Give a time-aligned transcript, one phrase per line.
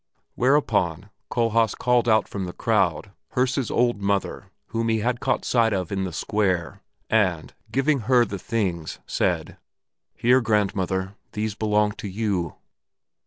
[0.33, 5.73] Whereupon Kohlhaas called out from the crowd Herse's old mother, whom he had caught sight
[5.73, 9.57] of in the square, and, giving her the things, said,
[10.15, 12.55] "Here, grandmother, these belong to you!"